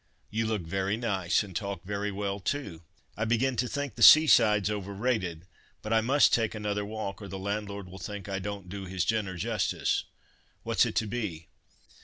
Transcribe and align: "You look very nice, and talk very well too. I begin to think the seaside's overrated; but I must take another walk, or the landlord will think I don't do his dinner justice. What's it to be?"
"You 0.31 0.47
look 0.47 0.63
very 0.63 0.97
nice, 0.97 1.43
and 1.43 1.55
talk 1.55 1.83
very 1.83 2.11
well 2.11 2.39
too. 2.39 2.81
I 3.15 3.23
begin 3.23 3.55
to 3.57 3.67
think 3.67 3.93
the 3.93 4.01
seaside's 4.01 4.71
overrated; 4.71 5.45
but 5.83 5.93
I 5.93 6.01
must 6.01 6.33
take 6.33 6.55
another 6.55 6.83
walk, 6.83 7.21
or 7.21 7.27
the 7.27 7.37
landlord 7.37 7.87
will 7.87 7.99
think 7.99 8.27
I 8.27 8.39
don't 8.39 8.67
do 8.67 8.85
his 8.85 9.05
dinner 9.05 9.35
justice. 9.35 10.05
What's 10.63 10.87
it 10.87 10.95
to 10.95 11.05
be?" 11.05 11.49